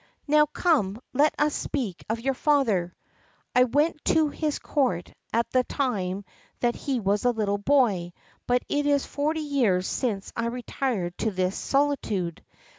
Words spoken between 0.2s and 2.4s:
Now, come, let us speak of your